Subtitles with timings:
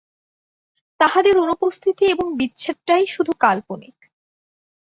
[0.99, 3.97] তাঁহাদের অনুপস্থিতি এবং বিচ্ছেদটাই শুধু কাল্পনিক।